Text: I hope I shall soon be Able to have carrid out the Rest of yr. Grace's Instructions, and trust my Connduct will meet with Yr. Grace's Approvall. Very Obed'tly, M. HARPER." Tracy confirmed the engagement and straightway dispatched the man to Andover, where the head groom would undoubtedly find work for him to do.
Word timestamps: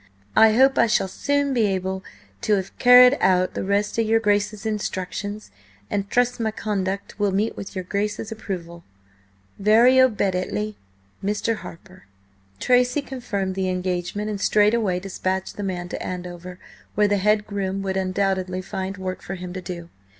I 0.35 0.53
hope 0.53 0.79
I 0.79 0.87
shall 0.87 1.07
soon 1.07 1.53
be 1.53 1.67
Able 1.67 2.03
to 2.41 2.53
have 2.55 2.75
carrid 2.79 3.15
out 3.21 3.53
the 3.53 3.63
Rest 3.63 3.99
of 3.99 4.07
yr. 4.09 4.19
Grace's 4.19 4.65
Instructions, 4.65 5.51
and 5.91 6.09
trust 6.09 6.39
my 6.39 6.49
Connduct 6.49 7.19
will 7.19 7.31
meet 7.31 7.55
with 7.55 7.75
Yr. 7.77 7.83
Grace's 7.87 8.31
Approvall. 8.31 8.81
Very 9.59 9.99
Obed'tly, 10.01 10.73
M. 11.23 11.55
HARPER." 11.57 12.07
Tracy 12.59 13.03
confirmed 13.03 13.53
the 13.53 13.69
engagement 13.69 14.27
and 14.31 14.41
straightway 14.41 14.99
dispatched 14.99 15.55
the 15.55 15.61
man 15.61 15.87
to 15.89 16.01
Andover, 16.01 16.57
where 16.95 17.07
the 17.07 17.17
head 17.17 17.45
groom 17.45 17.83
would 17.83 17.95
undoubtedly 17.95 18.63
find 18.63 18.97
work 18.97 19.21
for 19.21 19.35
him 19.35 19.53
to 19.53 19.61
do. 19.61 19.89